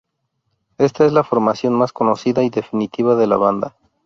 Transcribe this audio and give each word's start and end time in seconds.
Esta 0.79 1.05
es 1.05 1.13
la 1.13 1.23
formación 1.23 1.73
más 1.73 1.93
conocida 1.93 2.43
y 2.43 2.49
definitiva 2.49 3.15
de 3.15 3.27
la 3.27 3.37
banda. 3.37 3.75